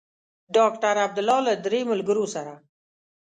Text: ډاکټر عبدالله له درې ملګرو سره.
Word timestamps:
ډاکټر 0.55 0.95
عبدالله 1.05 1.39
له 1.47 1.53
درې 1.65 1.79
ملګرو 1.91 2.25
سره. 2.35 2.53